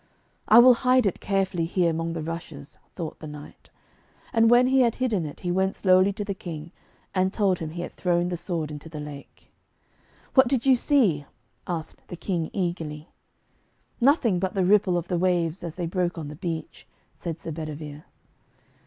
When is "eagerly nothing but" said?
12.51-14.55